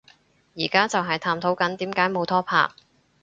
[0.55, 2.71] 而家就係探討緊點解冇拖拍